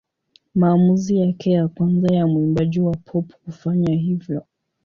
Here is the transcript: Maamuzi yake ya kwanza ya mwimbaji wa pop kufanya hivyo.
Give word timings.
Maamuzi 0.55 1.17
yake 1.17 1.51
ya 1.51 1.67
kwanza 1.67 2.15
ya 2.15 2.27
mwimbaji 2.27 2.79
wa 2.79 2.95
pop 2.95 3.33
kufanya 3.45 3.93
hivyo. 3.95 4.43